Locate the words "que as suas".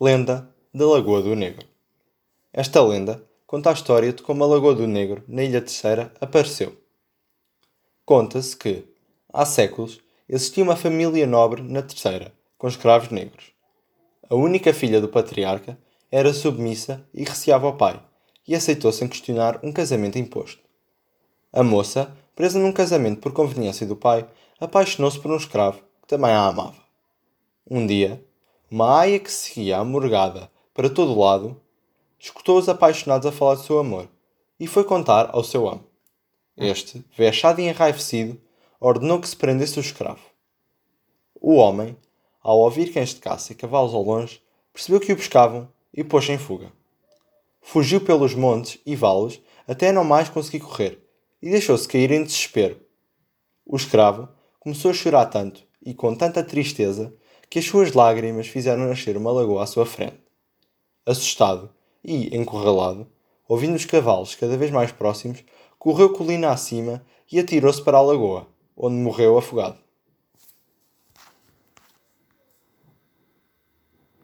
57.48-57.92